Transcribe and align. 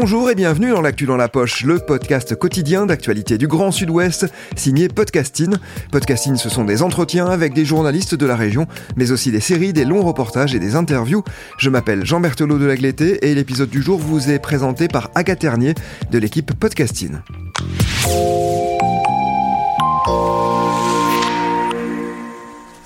Bonjour 0.00 0.30
et 0.30 0.36
bienvenue 0.36 0.70
dans 0.70 0.80
l'actu 0.80 1.06
dans 1.06 1.16
la 1.16 1.28
poche, 1.28 1.64
le 1.64 1.80
podcast 1.80 2.36
quotidien 2.36 2.86
d'actualité 2.86 3.36
du 3.36 3.48
Grand 3.48 3.72
Sud-Ouest, 3.72 4.32
signé 4.54 4.88
Podcasting. 4.88 5.56
Podcasting, 5.90 6.36
ce 6.36 6.48
sont 6.48 6.64
des 6.64 6.82
entretiens 6.82 7.26
avec 7.26 7.52
des 7.52 7.64
journalistes 7.64 8.14
de 8.14 8.24
la 8.24 8.36
région, 8.36 8.66
mais 8.96 9.10
aussi 9.10 9.32
des 9.32 9.40
séries, 9.40 9.72
des 9.72 9.84
longs 9.84 10.02
reportages 10.02 10.54
et 10.54 10.60
des 10.60 10.76
interviews. 10.76 11.24
Je 11.58 11.68
m'appelle 11.68 12.06
Jean 12.06 12.20
Berthelot 12.20 12.58
de 12.58 12.64
Lagleté 12.66 13.28
et 13.28 13.34
l'épisode 13.34 13.70
du 13.70 13.82
jour 13.82 13.98
vous 13.98 14.30
est 14.30 14.38
présenté 14.38 14.86
par 14.86 15.10
Agathe 15.16 15.40
Ternier 15.40 15.74
de 16.12 16.18
l'équipe 16.18 16.52
Podcasting. 16.54 17.16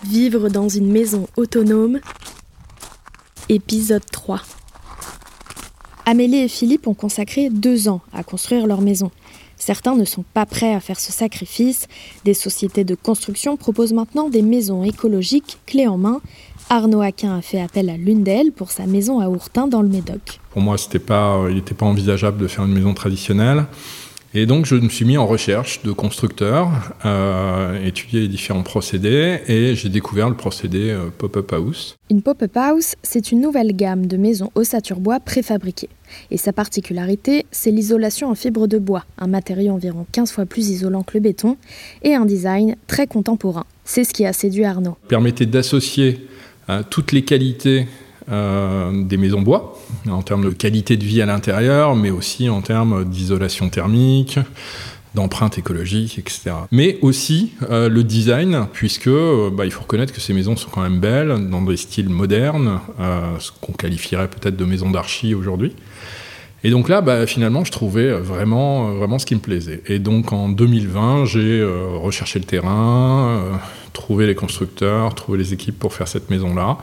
Vivre 0.08 0.48
dans 0.48 0.68
une 0.68 0.90
maison 0.90 1.26
autonome. 1.36 2.00
Épisode 3.48 4.04
3. 4.10 4.40
Amélie 6.06 6.38
et 6.38 6.48
Philippe 6.48 6.86
ont 6.86 6.94
consacré 6.94 7.50
deux 7.50 7.88
ans 7.88 8.00
à 8.12 8.22
construire 8.22 8.66
leur 8.66 8.80
maison. 8.80 9.10
Certains 9.56 9.94
ne 9.94 10.04
sont 10.04 10.24
pas 10.34 10.46
prêts 10.46 10.74
à 10.74 10.80
faire 10.80 10.98
ce 10.98 11.12
sacrifice. 11.12 11.86
Des 12.24 12.34
sociétés 12.34 12.84
de 12.84 12.94
construction 12.94 13.56
proposent 13.56 13.92
maintenant 13.92 14.28
des 14.28 14.42
maisons 14.42 14.84
écologiques 14.84 15.58
clés 15.66 15.86
en 15.86 15.98
main. 15.98 16.20
Arnaud 16.70 17.02
Aquin 17.02 17.36
a 17.36 17.42
fait 17.42 17.60
appel 17.60 17.90
à 17.90 17.96
l'une 17.96 18.22
d'elles 18.22 18.52
pour 18.52 18.70
sa 18.70 18.86
maison 18.86 19.20
à 19.20 19.28
Ourtin 19.28 19.66
dans 19.66 19.82
le 19.82 19.88
Médoc. 19.88 20.40
Pour 20.50 20.62
moi, 20.62 20.78
c'était 20.78 20.98
pas, 20.98 21.44
il 21.48 21.56
n'était 21.56 21.74
pas 21.74 21.86
envisageable 21.86 22.38
de 22.38 22.46
faire 22.46 22.64
une 22.64 22.72
maison 22.72 22.94
traditionnelle. 22.94 23.66
Et 24.34 24.46
donc, 24.46 24.64
je 24.64 24.76
me 24.76 24.88
suis 24.88 25.04
mis 25.04 25.18
en 25.18 25.26
recherche 25.26 25.82
de 25.82 25.92
constructeurs, 25.92 26.70
euh, 27.04 27.84
étudier 27.84 28.20
les 28.20 28.28
différents 28.28 28.62
procédés, 28.62 29.40
et 29.46 29.74
j'ai 29.74 29.90
découvert 29.90 30.30
le 30.30 30.36
procédé 30.36 30.90
euh, 30.90 31.10
Pop-up 31.16 31.52
House. 31.52 31.96
Une 32.10 32.22
pop-up 32.22 32.56
house, 32.56 32.94
c'est 33.02 33.30
une 33.30 33.42
nouvelle 33.42 33.76
gamme 33.76 34.06
de 34.06 34.16
maisons 34.16 34.50
ossature 34.54 35.00
bois 35.00 35.20
préfabriquées. 35.20 35.90
Et 36.30 36.38
sa 36.38 36.54
particularité, 36.54 37.44
c'est 37.50 37.70
l'isolation 37.70 38.30
en 38.30 38.34
fibre 38.34 38.66
de 38.66 38.78
bois, 38.78 39.04
un 39.18 39.26
matériau 39.26 39.74
environ 39.74 40.06
15 40.12 40.32
fois 40.32 40.46
plus 40.46 40.70
isolant 40.70 41.02
que 41.02 41.12
le 41.14 41.20
béton, 41.20 41.58
et 42.02 42.14
un 42.14 42.24
design 42.24 42.76
très 42.86 43.06
contemporain. 43.06 43.66
C'est 43.84 44.04
ce 44.04 44.14
qui 44.14 44.24
a 44.24 44.32
séduit 44.32 44.64
Arnaud. 44.64 44.96
Permettait 45.08 45.46
d'associer 45.46 46.26
euh, 46.70 46.82
toutes 46.88 47.12
les 47.12 47.22
qualités 47.22 47.86
euh, 48.30 49.04
des 49.04 49.16
maisons 49.16 49.42
bois, 49.42 49.78
en 50.08 50.22
termes 50.22 50.44
de 50.44 50.50
qualité 50.50 50.96
de 50.96 51.04
vie 51.04 51.22
à 51.22 51.26
l'intérieur, 51.26 51.94
mais 51.94 52.10
aussi 52.10 52.48
en 52.48 52.60
termes 52.60 53.04
d'isolation 53.04 53.68
thermique, 53.68 54.38
d'empreinte 55.14 55.58
écologique, 55.58 56.18
etc. 56.18 56.52
Mais 56.70 56.98
aussi 57.02 57.52
euh, 57.70 57.88
le 57.88 58.02
design, 58.02 58.66
puisque 58.72 59.08
euh, 59.08 59.50
bah, 59.50 59.66
il 59.66 59.70
faut 59.70 59.82
reconnaître 59.82 60.12
que 60.12 60.20
ces 60.20 60.32
maisons 60.32 60.56
sont 60.56 60.70
quand 60.70 60.82
même 60.82 61.00
belles, 61.00 61.48
dans 61.50 61.62
des 61.62 61.76
styles 61.76 62.08
modernes, 62.08 62.80
euh, 63.00 63.38
ce 63.38 63.50
qu'on 63.60 63.72
qualifierait 63.72 64.28
peut-être 64.28 64.56
de 64.56 64.64
maisons 64.64 64.90
d'archi 64.90 65.34
aujourd'hui. 65.34 65.74
Et 66.64 66.70
donc 66.70 66.88
là, 66.88 67.00
bah, 67.00 67.26
finalement, 67.26 67.64
je 67.64 67.72
trouvais 67.72 68.12
vraiment, 68.12 68.92
vraiment 68.92 69.18
ce 69.18 69.26
qui 69.26 69.34
me 69.34 69.40
plaisait. 69.40 69.82
Et 69.86 69.98
donc 69.98 70.32
en 70.32 70.48
2020, 70.48 71.24
j'ai 71.24 71.62
recherché 71.64 72.38
le 72.38 72.44
terrain, 72.44 73.60
trouvé 73.92 74.28
les 74.28 74.36
constructeurs, 74.36 75.12
trouvé 75.16 75.38
les 75.38 75.52
équipes 75.52 75.76
pour 75.76 75.92
faire 75.92 76.06
cette 76.06 76.30
maison-là, 76.30 76.78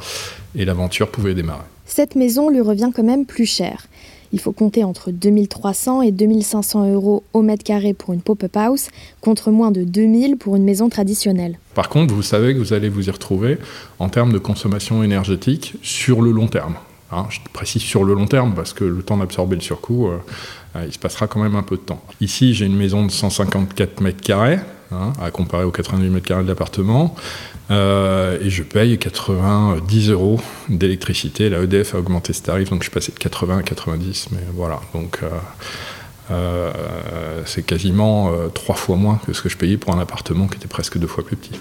et 0.53 0.65
l'aventure 0.65 1.09
pouvait 1.09 1.33
démarrer. 1.33 1.63
Cette 1.89 2.15
maison 2.15 2.49
lui 2.49 2.61
revient 2.61 2.91
quand 2.95 3.03
même 3.03 3.25
plus 3.25 3.47
cher. 3.47 3.87
Il 4.31 4.39
faut 4.39 4.51
compter 4.51 4.83
entre 4.83 5.09
2300 5.09 6.03
et 6.03 6.11
2500 6.11 6.93
euros 6.93 7.23
au 7.33 7.41
mètre 7.41 7.63
carré 7.63 7.95
pour 7.95 8.13
une 8.13 8.21
pop-up 8.21 8.55
house, 8.55 8.89
contre 9.21 9.49
moins 9.49 9.71
de 9.71 9.83
2000 9.83 10.37
pour 10.37 10.55
une 10.55 10.63
maison 10.63 10.87
traditionnelle. 10.87 11.57
Par 11.73 11.89
contre, 11.89 12.13
vous 12.13 12.21
savez 12.21 12.53
que 12.53 12.59
vous 12.59 12.73
allez 12.73 12.89
vous 12.89 13.07
y 13.07 13.11
retrouver 13.11 13.57
en 13.97 14.07
termes 14.07 14.31
de 14.31 14.37
consommation 14.37 15.01
énergétique 15.01 15.77
sur 15.81 16.21
le 16.21 16.31
long 16.31 16.47
terme. 16.47 16.75
Hein, 17.11 17.25
je 17.31 17.39
précise 17.51 17.81
sur 17.81 18.03
le 18.03 18.13
long 18.13 18.27
terme 18.27 18.53
parce 18.53 18.73
que 18.73 18.83
le 18.83 19.01
temps 19.01 19.17
d'absorber 19.17 19.55
le 19.55 19.61
surcoût, 19.61 20.09
euh, 20.09 20.19
euh, 20.75 20.85
il 20.85 20.93
se 20.93 20.99
passera 20.99 21.25
quand 21.25 21.41
même 21.41 21.55
un 21.55 21.63
peu 21.63 21.77
de 21.77 21.81
temps. 21.81 22.03
Ici, 22.21 22.53
j'ai 22.53 22.67
une 22.67 22.77
maison 22.77 23.03
de 23.03 23.09
154 23.09 24.01
mètres 24.01 24.21
carrés, 24.21 24.59
hein, 24.91 25.13
à 25.21 25.31
comparer 25.31 25.63
aux 25.63 25.71
88 25.71 26.09
mètres 26.09 26.25
carrés 26.25 26.43
de 26.43 26.47
l'appartement, 26.47 27.15
euh, 27.71 28.37
et 28.41 28.49
je 28.49 28.63
paye 28.63 28.97
90 28.97 30.09
euros 30.09 30.39
d'électricité. 30.69 31.49
La 31.49 31.59
EDF 31.59 31.95
a 31.95 31.99
augmenté 31.99 32.33
ce 32.33 32.41
tarif, 32.41 32.69
donc 32.69 32.79
je 32.79 32.85
suis 32.85 32.93
passé 32.93 33.11
de 33.11 33.19
80 33.19 33.59
à 33.59 33.63
90, 33.63 34.29
mais 34.31 34.39
voilà. 34.53 34.79
Donc 34.93 35.19
euh, 35.23 35.29
euh, 36.31 37.41
c'est 37.45 37.63
quasiment 37.63 38.31
trois 38.53 38.75
fois 38.75 38.95
moins 38.95 39.19
que 39.25 39.33
ce 39.33 39.41
que 39.41 39.49
je 39.49 39.57
payais 39.57 39.77
pour 39.77 39.93
un 39.93 39.99
appartement 39.99 40.47
qui 40.47 40.57
était 40.57 40.67
presque 40.67 40.97
deux 40.97 41.07
fois 41.07 41.25
plus 41.25 41.35
petit. 41.35 41.59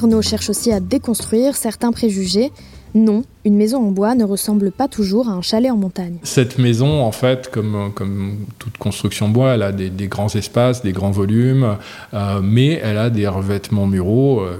Arnaud 0.00 0.22
cherche 0.22 0.48
aussi 0.48 0.72
à 0.72 0.80
déconstruire 0.80 1.56
certains 1.56 1.92
préjugés. 1.92 2.52
Non, 2.94 3.22
une 3.44 3.56
maison 3.56 3.86
en 3.86 3.90
bois 3.90 4.14
ne 4.14 4.24
ressemble 4.24 4.72
pas 4.72 4.88
toujours 4.88 5.28
à 5.28 5.32
un 5.32 5.42
chalet 5.42 5.70
en 5.70 5.76
montagne. 5.76 6.16
Cette 6.22 6.58
maison, 6.58 7.02
en 7.02 7.12
fait, 7.12 7.50
comme, 7.50 7.92
comme 7.94 8.38
toute 8.58 8.78
construction 8.78 9.28
bois, 9.28 9.54
elle 9.54 9.62
a 9.62 9.72
des, 9.72 10.08
grands 10.08 10.34
espaces, 10.34 10.82
des 10.82 10.92
grands 10.92 11.10
volumes, 11.10 11.76
euh, 12.14 12.40
mais 12.42 12.80
elle 12.82 12.98
a 12.98 13.10
des 13.10 13.28
revêtements 13.28 13.86
muraux 13.86 14.40
euh, 14.40 14.56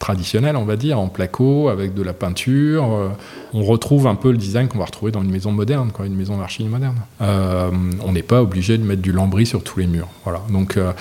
traditionnels, 0.00 0.56
on 0.56 0.64
va 0.64 0.74
dire, 0.74 0.98
en 0.98 1.06
placo, 1.06 1.68
avec 1.68 1.94
de 1.94 2.02
la 2.02 2.12
peinture. 2.12 2.84
Euh, 2.84 3.08
on 3.52 3.62
retrouve 3.62 4.08
un 4.08 4.16
peu 4.16 4.32
le 4.32 4.38
design 4.38 4.66
qu'on 4.66 4.78
va 4.78 4.86
retrouver 4.86 5.12
dans 5.12 5.22
une 5.22 5.30
maison 5.30 5.52
moderne, 5.52 5.92
quoi, 5.92 6.06
une 6.06 6.16
maison 6.16 6.38
d'archi 6.38 6.64
moderne. 6.64 6.96
Euh, 7.20 7.70
on 8.04 8.12
n'est 8.12 8.22
pas 8.22 8.42
obligé 8.42 8.78
de 8.78 8.82
mettre 8.82 9.02
du 9.02 9.12
lambris 9.12 9.46
sur 9.46 9.62
tous 9.62 9.78
les 9.78 9.86
murs. 9.86 10.08
Voilà. 10.24 10.42
Donc, 10.50 10.76
euh, 10.76 10.92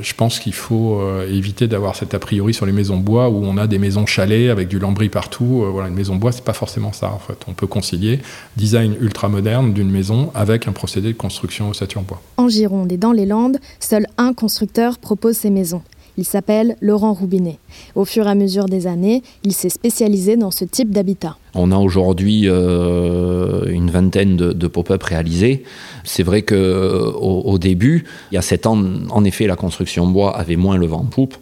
je 0.00 0.12
pense 0.14 0.38
qu'il 0.38 0.52
faut 0.52 1.00
éviter 1.26 1.66
d'avoir 1.66 1.96
cet 1.96 2.12
a 2.12 2.18
priori 2.18 2.52
sur 2.52 2.66
les 2.66 2.72
maisons 2.72 2.98
bois 2.98 3.30
où 3.30 3.42
on 3.42 3.56
a 3.56 3.66
des 3.66 3.78
maisons 3.78 4.04
chalets 4.04 4.50
avec 4.50 4.68
du 4.68 4.78
lambris 4.78 5.08
partout. 5.08 5.64
Voilà, 5.72 5.88
une 5.88 5.94
maison 5.94 6.16
bois, 6.16 6.30
c'est 6.30 6.44
pas 6.44 6.52
forcément 6.52 6.92
ça 6.92 7.10
en 7.10 7.18
fait. 7.18 7.38
On 7.48 7.54
peut 7.54 7.66
concilier 7.66 8.20
design 8.58 8.94
ultra 9.00 9.30
moderne 9.30 9.72
d'une 9.72 9.90
maison 9.90 10.30
avec 10.34 10.68
un 10.68 10.72
procédé 10.72 11.08
de 11.14 11.16
construction 11.16 11.70
ossature 11.70 12.02
bois. 12.02 12.20
En 12.36 12.48
Gironde 12.48 12.92
et 12.92 12.98
dans 12.98 13.12
les 13.12 13.24
Landes, 13.24 13.56
seul 13.80 14.06
un 14.18 14.34
constructeur 14.34 14.98
propose 14.98 15.36
ces 15.36 15.48
maisons. 15.48 15.80
Il 16.18 16.24
s'appelle 16.24 16.76
Laurent 16.80 17.14
Roubinet. 17.14 17.58
Au 17.94 18.04
fur 18.04 18.26
et 18.26 18.30
à 18.30 18.34
mesure 18.34 18.66
des 18.66 18.86
années, 18.86 19.22
il 19.44 19.52
s'est 19.52 19.70
spécialisé 19.70 20.36
dans 20.36 20.50
ce 20.50 20.64
type 20.64 20.90
d'habitat. 20.90 21.36
On 21.54 21.72
a 21.72 21.76
aujourd'hui 21.76 22.42
euh, 22.46 23.64
une 23.66 23.90
vingtaine 23.90 24.36
de, 24.36 24.66
pop-up 24.66 25.02
réalisés. 25.02 25.64
C'est 26.04 26.22
vrai 26.22 26.42
que 26.42 26.54
euh, 26.54 27.10
au, 27.12 27.58
début, 27.58 28.04
il 28.30 28.34
y 28.34 28.38
a 28.38 28.42
sept 28.42 28.66
ans, 28.66 28.82
en 29.10 29.24
effet, 29.24 29.46
la 29.46 29.56
construction 29.56 30.06
bois 30.06 30.36
avait 30.36 30.56
moins 30.56 30.76
le 30.76 30.86
vent 30.86 31.00
en 31.00 31.04
poupe. 31.04 31.36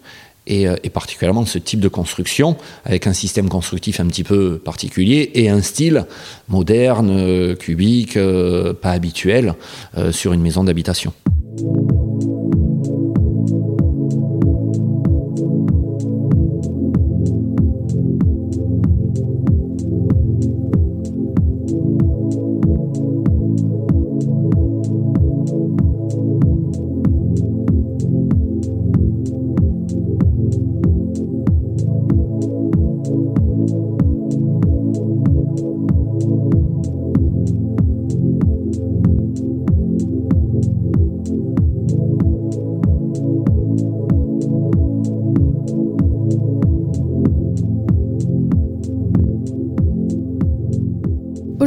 Et, 0.47 0.69
euh, 0.69 0.77
particulièrement 0.93 1.45
ce 1.47 1.59
type 1.59 1.81
de 1.81 1.89
construction, 1.89 2.57
avec 2.85 3.07
un 3.07 3.13
système 3.13 3.49
constructif 3.49 4.01
un 4.01 4.07
petit 4.07 4.25
peu 4.25 4.59
particulier 4.59 5.31
et 5.35 5.49
un 5.49 5.63
style 5.63 6.07
moderne, 6.49 7.57
cubique, 7.57 8.19
pas 8.81 8.91
habituel 8.91 9.55
sur 10.11 10.33
une 10.33 10.43
maison 10.43 10.65
d'habitation. 10.65 11.13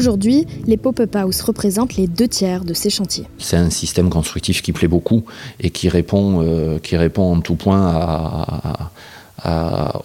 Aujourd'hui, 0.03 0.45
les 0.67 0.75
pop-up 0.75 1.15
house 1.15 1.39
représentent 1.39 1.95
les 1.95 2.07
deux 2.07 2.27
tiers 2.27 2.65
de 2.65 2.73
ces 2.73 2.89
chantiers. 2.89 3.23
C'est 3.37 3.55
un 3.55 3.69
système 3.69 4.09
constructif 4.09 4.61
qui 4.61 4.73
plaît 4.73 4.89
beaucoup 4.89 5.23
et 5.61 5.69
qui 5.69 5.87
répond, 5.87 6.41
euh, 6.43 6.77
qui 6.77 6.97
répond 6.97 7.37
en 7.37 7.39
tout 7.39 7.55
point 7.55 7.87
à, 7.87 8.91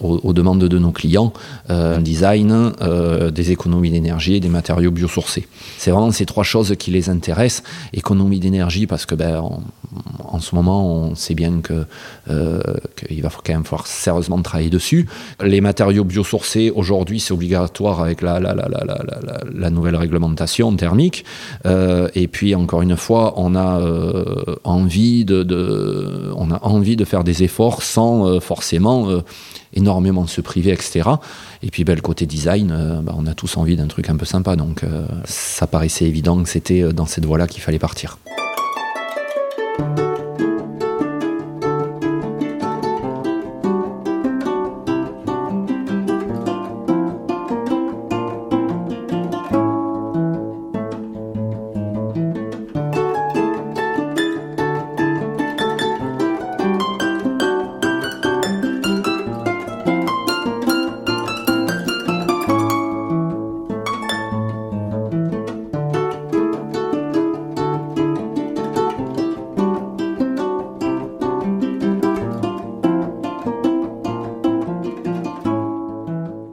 aux, 0.01 0.33
demandes 0.33 0.63
de 0.63 0.79
nos 0.79 0.91
clients, 0.91 1.33
euh, 1.69 1.97
un 1.97 2.01
design, 2.01 2.73
euh, 2.81 3.31
des 3.31 3.51
économies 3.51 3.91
d'énergie 3.91 4.35
et 4.35 4.39
des 4.39 4.49
matériaux 4.49 4.91
biosourcés. 4.91 5.47
C'est 5.77 5.91
vraiment 5.91 6.11
ces 6.11 6.25
trois 6.25 6.43
choses 6.43 6.75
qui 6.77 6.91
les 6.91 7.09
intéressent. 7.09 7.63
Économie 7.93 8.39
d'énergie 8.39 8.87
parce 8.87 9.05
que 9.05 9.15
ben, 9.15 9.41
en 10.23 10.39
ce 10.39 10.55
moment, 10.55 10.85
on 10.85 11.15
sait 11.15 11.35
bien 11.35 11.61
que 11.61 11.85
euh, 12.29 12.61
qu'il 12.97 13.21
va 13.21 13.29
quand 13.29 13.53
même 13.53 13.63
falloir 13.63 13.87
sérieusement 13.87 14.41
travailler 14.41 14.69
dessus. 14.69 15.07
Les 15.41 15.61
matériaux 15.61 16.03
biosourcés, 16.03 16.71
aujourd'hui, 16.71 17.19
c'est 17.19 17.33
obligatoire 17.33 18.01
avec 18.01 18.21
la, 18.21 18.39
la, 18.39 18.53
la, 18.53 18.67
la, 18.69 19.69
nouvelle 19.69 19.95
réglementation 19.95 20.75
thermique. 20.75 21.25
et 21.65 22.27
puis, 22.27 22.55
encore 22.55 22.81
une 22.81 22.97
fois, 22.97 23.33
on 23.37 23.55
a 23.55 23.81
envie 24.63 25.25
de, 25.25 25.43
de, 25.43 26.31
on 26.35 26.51
a 26.51 26.59
envie 26.63 26.95
de 26.95 27.05
faire 27.05 27.23
des 27.23 27.43
efforts 27.43 27.83
sans 27.83 28.39
forcément 28.39 29.21
énormément 29.73 30.27
se 30.27 30.41
priver, 30.41 30.71
etc. 30.71 31.09
Et 31.63 31.69
puis 31.69 31.83
ben, 31.83 31.95
le 31.95 32.01
côté 32.01 32.25
design, 32.25 32.71
euh, 32.71 33.01
ben, 33.01 33.13
on 33.17 33.25
a 33.25 33.33
tous 33.33 33.57
envie 33.57 33.75
d'un 33.75 33.87
truc 33.87 34.09
un 34.09 34.17
peu 34.17 34.25
sympa, 34.25 34.55
donc 34.55 34.83
euh, 34.83 35.05
ça 35.25 35.67
paraissait 35.67 36.05
évident 36.05 36.41
que 36.41 36.49
c'était 36.49 36.81
euh, 36.81 36.91
dans 36.91 37.05
cette 37.05 37.25
voie-là 37.25 37.47
qu'il 37.47 37.61
fallait 37.61 37.79
partir. 37.79 38.17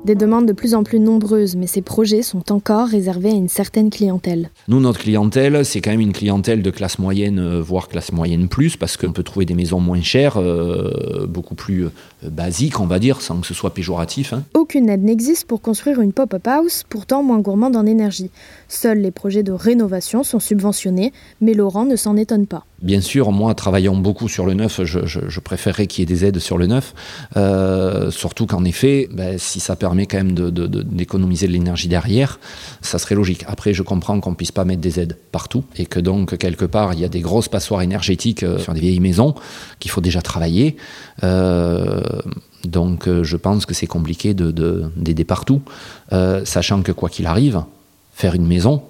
Des 0.06 0.14
demandes 0.14 0.46
de 0.46 0.52
plus 0.52 0.76
en 0.76 0.84
plus 0.84 1.00
nombreuses, 1.00 1.56
mais 1.56 1.66
ces 1.66 1.82
projets 1.82 2.22
sont 2.22 2.52
encore 2.52 2.86
réservés 2.86 3.30
à 3.30 3.34
une 3.34 3.48
certaine 3.48 3.90
clientèle. 3.90 4.50
Nous, 4.68 4.78
notre 4.78 5.00
clientèle, 5.00 5.64
c'est 5.64 5.80
quand 5.80 5.90
même 5.90 6.00
une 6.00 6.12
clientèle 6.12 6.62
de 6.62 6.70
classe 6.70 7.00
moyenne, 7.00 7.40
euh, 7.40 7.60
voire 7.60 7.88
classe 7.88 8.12
moyenne 8.12 8.46
plus, 8.46 8.76
parce 8.76 8.96
qu'on 8.96 9.10
peut 9.10 9.24
trouver 9.24 9.46
des 9.46 9.54
maisons 9.54 9.80
moins 9.80 10.02
chères, 10.02 10.36
euh, 10.36 11.26
beaucoup 11.26 11.56
plus 11.56 11.86
euh, 11.86 11.90
basiques, 12.22 12.78
on 12.78 12.86
va 12.86 13.00
dire, 13.00 13.20
sans 13.20 13.40
que 13.40 13.48
ce 13.48 13.52
soit 13.52 13.74
péjoratif. 13.74 14.32
Hein. 14.32 14.44
Aucune 14.54 14.88
aide 14.90 15.02
n'existe 15.02 15.48
pour 15.48 15.60
construire 15.60 16.00
une 16.00 16.12
pop-up 16.12 16.46
house, 16.46 16.84
pourtant 16.88 17.24
moins 17.24 17.40
gourmande 17.40 17.74
en 17.74 17.84
énergie. 17.84 18.30
Seuls 18.68 19.00
les 19.00 19.10
projets 19.10 19.42
de 19.42 19.50
rénovation 19.50 20.22
sont 20.22 20.38
subventionnés, 20.38 21.12
mais 21.40 21.52
Laurent 21.52 21.84
ne 21.84 21.96
s'en 21.96 22.16
étonne 22.16 22.46
pas. 22.46 22.64
Bien 22.82 23.00
sûr, 23.00 23.32
moi, 23.32 23.54
travaillant 23.54 23.96
beaucoup 23.96 24.28
sur 24.28 24.44
le 24.44 24.54
neuf, 24.54 24.82
je, 24.84 25.40
préférerais 25.40 25.86
qu'il 25.86 26.02
y 26.02 26.02
ait 26.02 26.14
des 26.14 26.24
aides 26.26 26.38
sur 26.38 26.58
le 26.58 26.66
neuf, 26.66 26.94
surtout 28.10 28.46
qu'en 28.46 28.64
effet, 28.64 29.08
ben, 29.12 29.38
si 29.38 29.60
ça 29.60 29.76
permet 29.76 30.06
quand 30.06 30.18
même 30.18 30.32
d'économiser 30.32 31.46
de, 31.46 31.52
l'énergie 31.52 31.88
derrière, 31.88 32.38
ça 32.82 32.98
serait 32.98 33.14
logique. 33.14 33.44
Après, 33.48 33.74
je 33.74 33.82
comprends 33.82 34.20
qu'on 34.20 34.34
puisse 34.34 34.52
pas 34.52 34.64
mettre 34.64 34.80
des 34.80 35.00
aides 35.00 35.16
partout 35.32 35.64
et 35.76 35.86
que 35.86 36.00
donc, 36.00 36.36
quelque 36.36 36.64
part, 36.64 36.94
il 36.94 37.00
y 37.00 37.04
a 37.04 37.08
des 37.08 37.20
grosses 37.20 37.48
passoires 37.48 37.82
énergétiques 37.82 38.42
euh, 38.42 38.58
sur 38.58 38.74
des 38.74 38.80
vieilles 38.80 39.00
maisons 39.00 39.34
qu'il 39.78 39.90
faut 39.90 40.00
déjà 40.00 40.22
travailler. 40.22 40.76
Euh, 41.24 42.02
donc, 42.64 43.08
euh, 43.08 43.22
je 43.22 43.36
pense 43.36 43.66
que 43.66 43.74
c'est 43.74 43.86
compliqué 43.86 44.34
d'aider 44.34 45.24
partout, 45.24 45.62
sachant 46.44 46.82
que 46.82 46.92
quoi 46.92 47.08
qu'il 47.08 47.26
arrive, 47.26 47.62
faire 48.12 48.34
une 48.34 48.46
maison, 48.46 48.82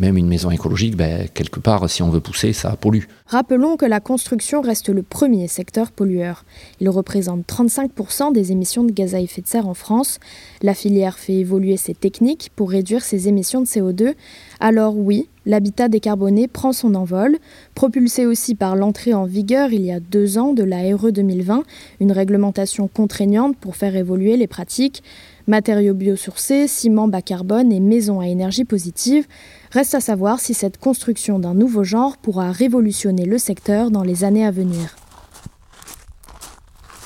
même 0.00 0.16
une 0.16 0.26
maison 0.26 0.50
écologique, 0.50 0.96
ben, 0.96 1.28
quelque 1.34 1.60
part, 1.60 1.88
si 1.90 2.02
on 2.02 2.08
veut 2.08 2.20
pousser, 2.20 2.52
ça 2.52 2.74
pollue. 2.76 3.04
Rappelons 3.26 3.76
que 3.76 3.84
la 3.84 4.00
construction 4.00 4.62
reste 4.62 4.88
le 4.88 5.02
premier 5.02 5.48
secteur 5.48 5.92
pollueur. 5.92 6.44
Il 6.80 6.88
représente 6.88 7.46
35% 7.46 8.32
des 8.32 8.52
émissions 8.52 8.84
de 8.84 8.92
gaz 8.92 9.14
à 9.14 9.20
effet 9.20 9.42
de 9.42 9.46
serre 9.46 9.68
en 9.68 9.74
France. 9.74 10.18
La 10.62 10.74
filière 10.74 11.18
fait 11.18 11.34
évoluer 11.34 11.76
ses 11.76 11.94
techniques 11.94 12.50
pour 12.56 12.70
réduire 12.70 13.02
ses 13.02 13.28
émissions 13.28 13.60
de 13.60 13.66
CO2. 13.66 14.14
Alors 14.60 14.96
oui, 14.96 15.28
l'habitat 15.44 15.88
décarboné 15.88 16.48
prend 16.48 16.72
son 16.72 16.94
envol, 16.94 17.36
propulsé 17.74 18.24
aussi 18.24 18.54
par 18.54 18.76
l'entrée 18.76 19.12
en 19.12 19.24
vigueur 19.24 19.72
il 19.72 19.82
y 19.82 19.92
a 19.92 20.00
deux 20.00 20.38
ans 20.38 20.54
de 20.54 20.62
la 20.62 20.96
RE 20.96 21.10
2020, 21.10 21.64
une 22.00 22.12
réglementation 22.12 22.88
contraignante 22.88 23.56
pour 23.58 23.76
faire 23.76 23.94
évoluer 23.94 24.36
les 24.36 24.46
pratiques. 24.46 25.02
Matériaux 25.48 25.94
biosourcés, 25.94 26.68
ciment 26.68 27.08
bas 27.08 27.22
carbone 27.22 27.72
et 27.72 27.80
maisons 27.80 28.20
à 28.20 28.28
énergie 28.28 28.64
positive, 28.64 29.26
reste 29.72 29.94
à 29.94 30.00
savoir 30.00 30.38
si 30.38 30.54
cette 30.54 30.78
construction 30.78 31.38
d'un 31.38 31.54
nouveau 31.54 31.82
genre 31.82 32.16
pourra 32.18 32.52
révolutionner 32.52 33.24
le 33.24 33.38
secteur 33.38 33.90
dans 33.90 34.02
les 34.02 34.24
années 34.24 34.46
à 34.46 34.50
venir. 34.50 34.96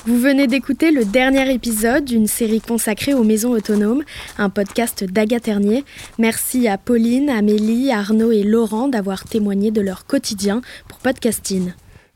Vous 0.05 0.19
venez 0.19 0.47
d'écouter 0.47 0.91
le 0.91 1.03
dernier 1.03 1.51
épisode 1.51 2.05
d'une 2.05 2.27
série 2.27 2.61
consacrée 2.61 3.13
aux 3.13 3.25
maisons 3.25 3.51
autonomes, 3.51 4.03
un 4.37 4.49
podcast 4.49 5.03
d'Agathe 5.03 5.43
Ternier. 5.43 5.83
Merci 6.17 6.69
à 6.69 6.77
Pauline, 6.77 7.29
Amélie, 7.29 7.91
Arnaud 7.91 8.31
et 8.31 8.43
Laurent 8.43 8.87
d'avoir 8.87 9.25
témoigné 9.25 9.69
de 9.69 9.81
leur 9.81 10.05
quotidien 10.05 10.61
pour 10.87 10.99
Podcasting. 10.99 11.73